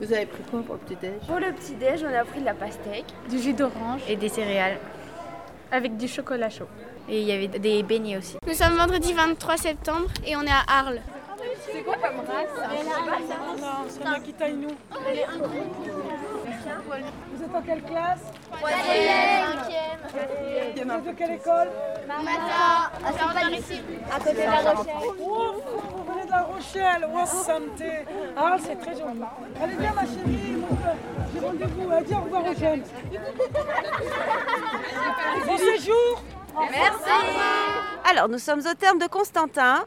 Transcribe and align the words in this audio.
Vous 0.00 0.12
avez 0.12 0.26
pris 0.26 0.42
quoi 0.50 0.62
pour 0.62 0.74
le 0.76 0.80
petit-déj? 0.80 1.20
Pour 1.26 1.38
le 1.40 1.52
petit-déj, 1.52 2.04
on 2.08 2.14
a 2.14 2.24
pris 2.24 2.40
de 2.40 2.44
la 2.44 2.54
pastèque, 2.54 3.06
du 3.28 3.38
jus 3.38 3.52
d'orange 3.52 4.00
et 4.08 4.16
des 4.16 4.28
céréales. 4.28 4.78
avec 5.70 5.96
du 5.96 6.08
chocolat 6.08 6.50
chaud. 6.50 6.68
Et 7.08 7.20
il 7.20 7.26
y 7.26 7.32
avait 7.32 7.48
des 7.48 7.82
beignets 7.82 8.16
aussi. 8.18 8.36
Nous 8.46 8.54
sommes 8.54 8.76
vendredi 8.76 9.12
23 9.12 9.56
septembre 9.56 10.08
et 10.26 10.36
on 10.36 10.42
est 10.42 10.50
à 10.50 10.62
Arles. 10.66 11.00
C'est 11.70 11.82
quoi 11.82 11.94
comme 11.96 12.20
race? 12.26 12.48
Non, 13.60 13.86
c'est 13.88 14.04
un 14.06 14.12
Akitainu. 14.12 14.66
Vous 17.34 17.44
êtes 17.44 17.54
en 17.54 17.62
quelle 17.62 17.82
classe? 17.82 18.20
Troisième, 18.50 18.78
Vous 20.72 20.80
êtes 20.80 21.04
de 21.04 21.12
quelle 21.12 21.32
école? 21.32 21.68
À 24.10 24.18
côté 24.18 24.32
de 24.34 24.38
la 24.40 24.72
Rochelle. 24.72 24.94
La 26.30 26.42
Rochelle, 26.42 27.08
oh 27.14 27.26
santé 27.26 28.04
Ah, 28.36 28.56
c'est 28.62 28.76
très 28.76 28.96
joli. 28.96 29.20
Allez 29.60 29.76
bien 29.76 29.92
ma 29.92 30.02
chérie, 30.02 30.56
moi, 30.58 30.68
j'ai 31.32 31.40
rendez-vous, 31.40 32.04
dire 32.04 32.18
au 32.18 32.22
revoir 32.22 32.44
aux 32.44 32.54
jeunes. 32.54 32.82
Bon 35.46 35.56
séjour. 35.56 36.22
Alors, 38.04 38.28
nous 38.28 38.38
sommes 38.38 38.60
au 38.60 38.74
terme 38.74 38.98
de 38.98 39.06
Constantin. 39.06 39.84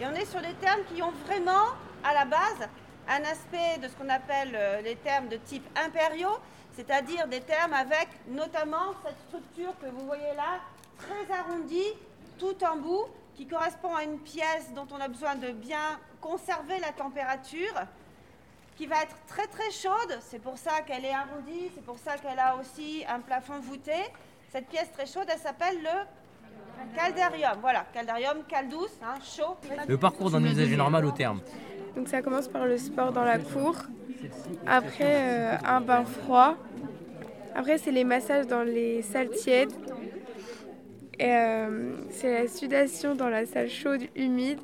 Et 0.00 0.06
on 0.06 0.14
est 0.14 0.26
sur 0.26 0.40
les 0.40 0.54
termes 0.54 0.80
qui 0.92 1.02
ont 1.02 1.12
vraiment, 1.26 1.68
à 2.04 2.14
la 2.14 2.24
base, 2.24 2.68
un 3.08 3.22
aspect 3.22 3.78
de 3.82 3.88
ce 3.88 3.94
qu'on 3.94 4.08
appelle 4.08 4.52
euh, 4.54 4.80
les 4.82 4.96
termes 4.96 5.28
de 5.28 5.36
type 5.36 5.66
impériaux, 5.82 6.38
c'est-à-dire 6.76 7.26
des 7.28 7.40
termes 7.40 7.72
avec 7.72 8.08
notamment 8.28 8.94
cette 9.04 9.18
structure 9.28 9.72
que 9.82 9.86
vous 9.90 10.06
voyez 10.06 10.34
là, 10.36 10.60
très 10.98 11.34
arrondie, 11.34 11.94
tout 12.38 12.56
en 12.64 12.76
bout, 12.76 13.06
qui 13.38 13.46
correspond 13.46 13.94
à 13.94 14.02
une 14.02 14.18
pièce 14.18 14.72
dont 14.74 14.88
on 14.92 15.00
a 15.00 15.06
besoin 15.06 15.36
de 15.36 15.52
bien 15.52 16.00
conserver 16.20 16.80
la 16.80 16.90
température, 16.90 17.72
qui 18.76 18.86
va 18.86 18.96
être 19.04 19.14
très 19.28 19.46
très 19.46 19.70
chaude, 19.70 20.18
c'est 20.22 20.40
pour 20.40 20.58
ça 20.58 20.80
qu'elle 20.84 21.04
est 21.04 21.12
arrondie, 21.12 21.70
c'est 21.72 21.84
pour 21.84 21.98
ça 21.98 22.16
qu'elle 22.18 22.40
a 22.40 22.56
aussi 22.56 23.04
un 23.08 23.20
plafond 23.20 23.60
voûté. 23.60 23.92
Cette 24.50 24.66
pièce 24.66 24.90
très 24.90 25.06
chaude, 25.06 25.26
elle 25.32 25.38
s'appelle 25.38 25.76
le 25.80 26.96
caldarium. 26.96 27.58
Voilà, 27.60 27.86
caldarium, 27.94 28.38
caldouce, 28.48 28.98
hein, 29.04 29.14
chaud. 29.22 29.56
Le 29.86 29.96
parcours 29.96 30.32
d'un 30.32 30.42
usager 30.42 30.76
normal 30.76 31.04
au 31.04 31.12
terme. 31.12 31.40
Donc 31.94 32.08
ça 32.08 32.22
commence 32.22 32.48
par 32.48 32.66
le 32.66 32.76
sport 32.76 33.12
dans 33.12 33.24
la 33.24 33.38
cour. 33.38 33.76
Après, 34.66 35.54
euh, 35.54 35.56
un 35.64 35.80
bain 35.80 36.04
froid. 36.04 36.56
Après, 37.54 37.78
c'est 37.78 37.92
les 37.92 38.04
massages 38.04 38.48
dans 38.48 38.64
les 38.64 39.02
salles 39.02 39.30
tièdes. 39.30 39.72
Et 41.18 41.32
euh, 41.32 41.94
c'est 42.10 42.32
la 42.32 42.48
sudation 42.48 43.14
dans 43.14 43.28
la 43.28 43.44
salle 43.44 43.68
chaude 43.68 44.02
humide. 44.14 44.60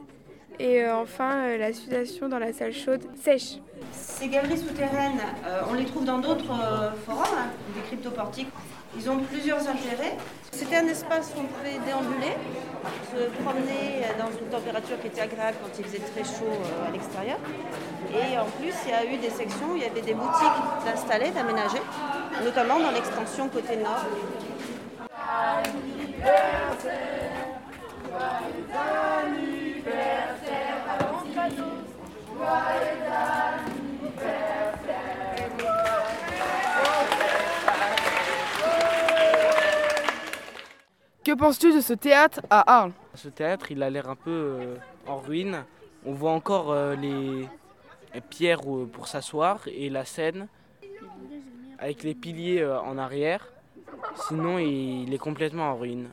Et 0.60 0.84
euh, 0.84 0.97
enfin, 0.97 1.33
euh, 1.34 1.58
la 1.58 1.72
sudation 1.72 2.28
dans 2.28 2.38
la 2.38 2.52
salle 2.52 2.72
chaude 2.72 3.02
sèche. 3.20 3.58
Ces 3.91 4.28
galeries 4.28 4.58
souterraines, 4.58 5.20
on 5.69 5.75
les 5.75 5.84
trouve 5.84 6.05
dans 6.05 6.19
d'autres 6.19 6.55
forums, 7.05 7.25
hein, 7.36 7.48
des 7.75 7.80
cryptoportiques. 7.82 8.48
Ils 8.97 9.10
ont 9.10 9.19
plusieurs 9.19 9.60
intérêts. 9.60 10.16
C'était 10.52 10.77
un 10.77 10.86
espace 10.86 11.32
où 11.36 11.41
on 11.41 11.44
pouvait 11.44 11.84
déambuler, 11.84 12.34
se 13.10 13.42
promener 13.42 14.06
dans 14.19 14.30
une 14.30 14.48
température 14.50 15.00
qui 15.00 15.08
était 15.08 15.22
agréable 15.22 15.56
quand 15.62 15.78
il 15.78 15.84
faisait 15.84 15.98
très 15.98 16.22
chaud 16.22 16.55
à 16.86 16.92
l'extérieur. 16.92 17.38
Et 18.10 18.38
en 18.38 18.47
plus, 18.60 18.72
il 18.86 18.91
y 18.91 18.94
a 18.94 19.05
eu 19.05 19.19
des 19.19 19.30
sections 19.30 19.72
où 19.72 19.77
il 19.77 19.82
y 19.82 19.86
avait 19.86 20.02
des 20.02 20.14
boutiques 20.14 20.60
installées, 20.86 21.32
d'aménagées, 21.32 21.82
notamment 22.44 22.78
dans 22.78 22.92
l'extension 22.92 23.48
côté 23.48 23.77
nord. 23.77 24.06
Que 41.35 41.39
penses-tu 41.41 41.75
de 41.75 41.81
ce 41.81 41.95
théâtre 41.95 42.41
à 42.49 42.77
Arles 42.79 42.93
Ce 43.17 43.27
théâtre, 43.27 43.72
il 43.72 43.83
a 43.83 43.91
l'air 43.91 44.09
un 44.09 44.15
peu 44.15 44.31
euh, 44.31 44.77
en 45.09 45.17
ruine. 45.19 45.65
On 46.06 46.12
voit 46.12 46.31
encore 46.31 46.71
euh, 46.71 46.95
les 46.95 47.49
les 48.15 48.21
pierres 48.21 48.61
euh, 48.65 48.87
pour 48.87 49.09
s'asseoir 49.09 49.59
et 49.67 49.91
la 49.91 50.05
scène 50.05 50.47
avec 51.81 52.05
les 52.05 52.15
piliers 52.15 52.61
euh, 52.61 52.81
en 52.81 52.99
arrière. 52.99 53.49
Sinon, 54.28 54.59
il 54.59 55.12
est 55.12 55.19
complètement 55.19 55.71
en 55.73 55.75
ruine. 55.77 56.09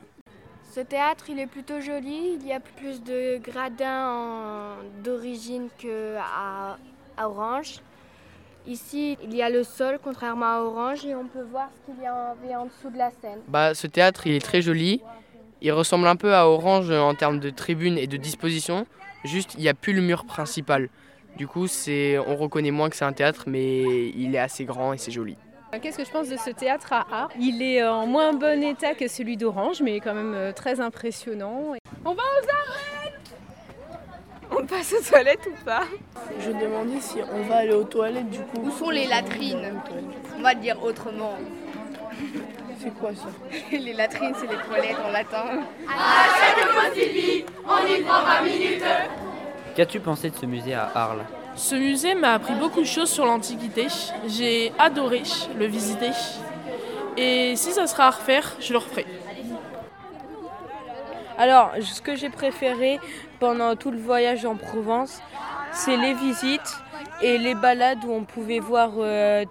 Ce 0.72 0.80
théâtre, 0.80 1.26
il 1.30 1.38
est 1.38 1.46
plutôt 1.46 1.80
joli. 1.80 2.32
Il 2.40 2.44
y 2.44 2.52
a 2.52 2.58
plus 2.58 3.00
de 3.00 3.38
gradins 3.38 4.08
en- 4.08 5.02
d'origine 5.04 5.68
qu'à 5.78 6.76
à 7.16 7.28
Orange. 7.28 7.78
Ici, 8.66 9.18
il 9.24 9.34
y 9.34 9.42
a 9.42 9.50
le 9.50 9.64
sol, 9.64 9.98
contrairement 10.02 10.46
à 10.46 10.60
Orange, 10.60 11.04
et 11.04 11.14
on 11.14 11.26
peut 11.26 11.42
voir 11.42 11.68
ce 11.74 11.92
qu'il 11.92 12.02
y 12.02 12.06
avait 12.06 12.54
en 12.54 12.66
dessous 12.66 12.90
de 12.90 12.98
la 12.98 13.10
scène. 13.10 13.40
Bah, 13.48 13.74
ce 13.74 13.86
théâtre, 13.86 14.26
il 14.26 14.34
est 14.34 14.44
très 14.44 14.62
joli. 14.62 15.00
Il 15.60 15.72
ressemble 15.72 16.06
un 16.06 16.16
peu 16.16 16.34
à 16.34 16.48
Orange 16.48 16.90
en 16.90 17.14
termes 17.14 17.40
de 17.40 17.50
tribune 17.50 17.98
et 17.98 18.06
de 18.06 18.16
disposition. 18.16 18.86
Juste, 19.24 19.54
il 19.54 19.60
n'y 19.60 19.68
a 19.68 19.74
plus 19.74 19.92
le 19.92 20.02
mur 20.02 20.24
principal. 20.24 20.88
Du 21.36 21.46
coup, 21.46 21.66
c'est, 21.66 22.18
on 22.18 22.36
reconnaît 22.36 22.70
moins 22.70 22.90
que 22.90 22.96
c'est 22.96 23.04
un 23.04 23.12
théâtre, 23.12 23.44
mais 23.46 24.08
il 24.10 24.34
est 24.34 24.38
assez 24.38 24.64
grand 24.64 24.92
et 24.92 24.98
c'est 24.98 25.12
joli. 25.12 25.36
Qu'est-ce 25.80 25.96
que 25.96 26.04
je 26.04 26.10
pense 26.10 26.28
de 26.28 26.36
ce 26.36 26.50
théâtre 26.50 26.92
à 26.92 27.06
Arles 27.10 27.30
Il 27.40 27.62
est 27.62 27.82
en 27.82 28.06
moins 28.06 28.34
bon 28.34 28.62
état 28.62 28.94
que 28.94 29.08
celui 29.08 29.38
d'Orange, 29.38 29.80
mais 29.80 30.00
quand 30.00 30.12
même 30.12 30.34
euh, 30.34 30.52
très 30.52 30.80
impressionnant. 30.80 31.72
On 32.04 32.12
va 32.12 32.22
aux 32.22 32.46
arêtes 32.46 33.21
On 34.58 34.66
passe 34.66 34.94
aux 34.98 35.02
toilettes 35.02 35.48
ou 35.50 35.64
pas 35.64 35.84
Je 36.38 36.50
demandais 36.50 37.00
si 37.00 37.18
on 37.32 37.42
va 37.42 37.56
aller 37.56 37.72
aux 37.72 37.84
toilettes 37.84 38.30
du 38.30 38.40
coup. 38.40 38.60
Où 38.62 38.70
sont 38.70 38.90
les 38.90 39.06
latrines? 39.06 39.80
On 40.36 40.42
va 40.42 40.54
le 40.54 40.60
dire 40.60 40.82
autrement. 40.82 41.36
C'est 42.80 42.92
quoi 42.94 43.10
ça? 43.14 43.28
Les 43.70 43.92
latrines, 43.92 44.34
c'est 44.34 44.48
les 44.48 44.56
toilettes 44.56 44.96
en 45.06 45.12
latin. 45.12 45.44
Qu'as-tu 49.76 50.00
pensé 50.00 50.30
de 50.30 50.36
ce 50.36 50.46
musée 50.46 50.74
à 50.74 50.90
Arles? 50.94 51.24
Ce 51.54 51.76
musée 51.76 52.14
m'a 52.14 52.32
appris 52.34 52.54
beaucoup 52.54 52.80
de 52.80 52.86
choses 52.86 53.08
sur 53.08 53.24
l'Antiquité. 53.24 53.86
J'ai 54.26 54.72
adoré 54.78 55.22
le 55.56 55.66
visiter. 55.66 56.10
Et 57.16 57.54
si 57.56 57.70
ça 57.70 57.86
sera 57.86 58.06
à 58.06 58.10
refaire, 58.10 58.56
je 58.58 58.72
le 58.72 58.78
referai. 58.78 59.06
Alors, 61.38 61.72
ce 61.80 62.00
que 62.02 62.16
j'ai 62.16 62.30
préféré 62.30 62.98
pendant 63.42 63.74
tout 63.74 63.90
le 63.90 63.98
voyage 63.98 64.46
en 64.46 64.54
Provence, 64.54 65.20
c'est 65.72 65.96
les 65.96 66.14
visites 66.14 66.76
et 67.22 67.38
les 67.38 67.56
balades 67.56 68.04
où 68.04 68.12
on 68.12 68.22
pouvait 68.22 68.60
voir 68.60 68.92
euh, 68.98 69.44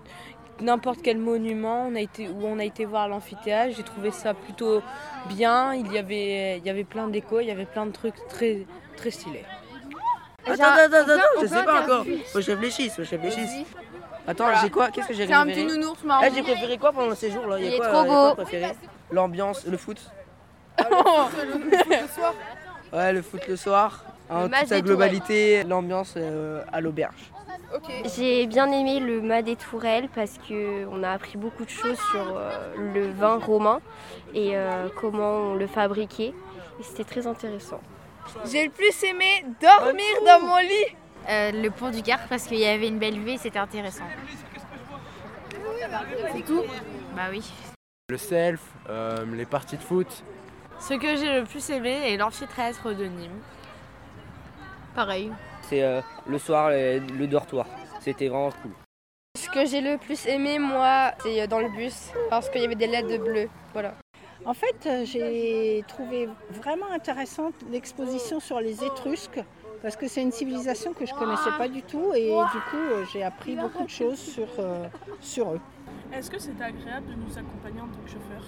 n'importe 0.62 1.02
quel 1.04 1.18
monument. 1.18 1.88
On 1.90 1.96
a 1.96 2.00
été, 2.00 2.30
où 2.30 2.46
on 2.46 2.58
a 2.60 2.64
été 2.64 2.86
voir 2.86 3.10
l'amphithéâtre. 3.10 3.74
J'ai 3.76 3.84
trouvé 3.84 4.12
ça 4.12 4.34
plutôt 4.34 4.82
bien. 5.28 5.74
Il 5.74 5.92
y 5.92 5.98
avait, 5.98 6.60
il 6.60 6.66
y 6.66 6.70
avait 6.70 6.86
plein 6.86 7.10
d'échos, 7.10 7.42
il 7.42 7.48
y 7.48 7.52
avait 7.52 7.66
plein 7.66 7.86
de 7.86 7.92
trucs 7.92 8.16
très, 8.30 8.66
très 8.96 9.12
stylés. 9.12 9.44
Attends, 10.48 10.64
attends, 10.64 10.96
attends, 10.96 11.12
attends, 11.12 11.42
je 11.42 11.48
sais 11.48 11.64
pas 11.66 11.82
encore. 11.84 12.06
Faut 12.28 12.40
que 12.40 12.46
je 12.46 12.52
réfléchisse, 12.52 12.96
faut 12.96 13.02
que 13.02 13.08
je 13.10 13.16
réfléchisse. 13.18 13.66
Attends, 14.26 14.46
j'ai 14.62 14.70
quoi? 14.70 14.90
Qu'est-ce 14.90 15.10
que 15.10 15.14
j'ai 15.14 15.28
C'est 15.28 15.34
un 15.34 15.44
préféré 15.44 15.68
petit 15.68 15.78
nounours 15.78 16.02
marron. 16.06 16.26
Eh, 16.26 16.34
j'ai 16.34 16.44
préféré 16.44 16.78
quoi 16.78 16.94
pendant 16.94 17.14
ces 17.14 17.30
jours-là? 17.30 17.60
Il 17.60 17.66
y 17.66 17.68
a 17.68 17.76
est 17.76 17.78
quoi, 17.78 17.90
trop 17.90 18.06
beau. 18.06 18.36
préféré? 18.36 18.72
L'ambiance, 19.12 19.66
le 19.66 19.76
foot 19.76 20.00
Ouais, 22.94 23.14
le 23.14 23.22
foot 23.22 23.48
le 23.48 23.56
soir. 23.56 24.04
En 24.30 24.48
match 24.48 24.62
toute 24.62 24.70
sa 24.70 24.82
globalité, 24.82 25.64
l'ambiance 25.64 26.14
euh, 26.18 26.64
à 26.72 26.82
l'auberge. 26.82 27.32
J'ai 28.16 28.48
bien 28.48 28.72
aimé 28.72 29.00
le 29.00 29.22
mât 29.22 29.42
des 29.42 29.56
tourelles 29.56 30.10
parce 30.14 30.38
qu'on 30.38 31.04
a 31.04 31.12
appris 31.12 31.38
beaucoup 31.38 31.64
de 31.64 31.70
choses 31.70 32.00
sur 32.12 32.36
euh, 32.36 32.76
le 32.94 33.12
vin 33.12 33.38
romain 33.38 33.80
et 34.34 34.58
euh, 34.58 34.90
comment 35.00 35.52
on 35.52 35.56
le 35.56 35.68
fabriquait. 35.68 36.34
Et 36.80 36.84
c'était 36.84 37.04
très 37.04 37.28
intéressant. 37.28 37.80
J'ai 38.46 38.66
le 38.66 38.72
plus 38.72 39.04
aimé 39.04 39.46
dormir 39.62 40.06
dans 40.26 40.46
mon 40.46 40.58
lit. 40.58 40.96
Euh, 41.30 41.52
le 41.52 41.70
pont 41.70 41.92
du 41.92 42.02
Gard 42.02 42.22
parce 42.30 42.44
qu'il 42.44 42.58
y 42.60 42.66
avait 42.66 42.88
une 42.88 43.00
belle 43.00 43.20
vue 43.20 43.32
et 43.32 43.38
c'était 43.38 43.60
intéressant. 43.60 44.06
C'est 46.34 46.46
tout? 46.46 46.64
Bah 47.16 47.24
oui. 47.30 47.44
Le 48.10 48.18
self, 48.18 48.62
euh, 48.90 49.26
les 49.34 49.46
parties 49.46 49.78
de 49.78 49.82
foot. 49.82 50.24
Ce 50.82 50.96
que 50.96 51.16
j'ai 51.16 51.40
le 51.40 51.46
plus 51.46 51.70
aimé 51.70 52.12
est 52.12 52.18
l'amphithéâtre 52.18 52.94
de 52.96 53.06
Nîmes. 53.06 53.40
Pareil. 54.96 55.32
C'est 55.70 55.84
euh, 55.84 56.02
le 56.28 56.40
soir, 56.40 56.70
le, 56.72 57.00
le 57.00 57.28
dortoir. 57.28 57.68
C'était 58.00 58.28
vraiment 58.28 58.50
cool. 58.64 58.72
Ce 59.38 59.48
que 59.50 59.66
j'ai 59.66 59.80
le 59.80 59.98
plus 59.98 60.26
aimé, 60.26 60.58
moi, 60.58 61.12
c'est 61.22 61.48
dans 61.48 61.60
le 61.60 61.70
bus 61.70 62.10
parce 62.32 62.50
qu'il 62.50 62.62
y 62.62 62.66
avait 62.66 62.76
des 62.76 62.88
lettres 62.88 63.24
bleues. 63.24 63.48
Voilà. 63.74 63.94
En 64.44 64.56
fait, 64.56 64.88
euh, 64.88 65.06
j'ai 65.06 65.84
trouvé 65.88 66.28
vraiment 66.50 66.90
intéressante 66.92 67.54
l'exposition 67.70 68.40
sur 68.40 68.60
les 68.60 68.84
Étrusques 68.84 69.40
parce 69.84 69.96
que 69.96 70.08
c'est 70.08 70.24
une 70.24 70.32
civilisation 70.32 70.94
que 70.94 71.06
je 71.06 71.14
connaissais 71.14 71.52
pas 71.58 71.68
du 71.68 71.84
tout 71.84 72.12
et 72.16 72.30
du 72.30 72.60
coup 72.70 72.78
euh, 72.78 73.06
j'ai 73.14 73.24
appris 73.24 73.56
beaucoup 73.56 73.84
de 73.84 73.90
choses 73.90 74.20
sur, 74.20 74.48
euh, 74.60 74.88
sur 75.20 75.54
eux. 75.54 75.60
Est-ce 76.14 76.30
que 76.30 76.40
c'est 76.40 76.62
agréable 76.62 77.08
de 77.08 77.14
nous 77.14 77.38
accompagner 77.38 77.80
en 77.80 77.88
tant 77.88 78.02
que 78.04 78.10
chauffeur? 78.10 78.44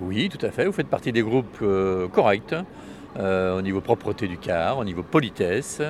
Oui, 0.00 0.28
tout 0.28 0.44
à 0.44 0.50
fait. 0.50 0.66
Vous 0.66 0.72
faites 0.72 0.88
partie 0.88 1.12
des 1.12 1.22
groupes 1.22 1.58
euh, 1.62 2.08
corrects 2.08 2.54
euh, 3.16 3.56
au 3.56 3.62
niveau 3.62 3.80
propreté 3.80 4.26
du 4.26 4.36
car, 4.36 4.78
au 4.78 4.84
niveau 4.84 5.04
politesse 5.04 5.80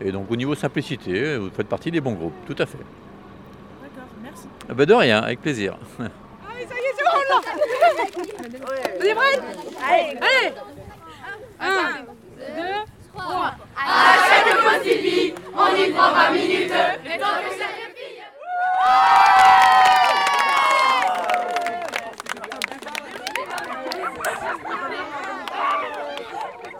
et 0.00 0.12
donc 0.12 0.30
au 0.30 0.36
niveau 0.36 0.54
simplicité. 0.54 1.38
Vous 1.38 1.50
faites 1.50 1.68
partie 1.68 1.90
des 1.90 2.00
bons 2.00 2.12
groupes, 2.12 2.34
tout 2.46 2.56
à 2.58 2.66
fait. 2.66 2.78
D'accord, 3.82 4.08
merci. 4.22 4.48
Ben 4.68 4.84
de 4.84 4.94
rien, 4.94 5.20
avec 5.22 5.40
plaisir. 5.40 5.78
Allez, 5.98 6.10
ah, 6.42 6.52
ça 6.68 6.74
y 6.74 6.78
est, 6.78 6.94
c'est 6.96 7.04
bon, 7.04 7.10
on 7.30 7.40
Vous 9.00 9.06
êtes 9.06 9.14
prêts 9.14 9.40
Allez 9.82 10.18
Allez 10.20 10.52
1, 11.58 11.70
2, 12.38 12.62
3 13.14 13.54
À 13.76 14.14
chaque 14.28 14.56
on 15.58 15.74
y 15.74 15.90
prend 15.90 16.12
20 16.12 16.30
minutes, 16.32 16.72